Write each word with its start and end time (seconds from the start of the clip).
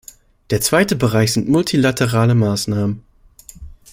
Der 0.49 0.61
zweite 0.61 0.95
Bereich 0.95 1.31
sind 1.33 1.47
multilaterale 1.47 2.33
Maßnahmen. 2.33 3.03